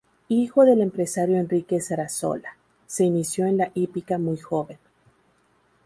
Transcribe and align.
Hijo 0.29 0.65
del 0.65 0.81
empresario 0.81 1.37
Enrique 1.37 1.79
Sarasola, 1.79 2.57
se 2.87 3.03
inició 3.03 3.45
en 3.45 3.57
la 3.57 3.71
hípica 3.75 4.17
muy 4.17 4.37
joven. 4.39 4.79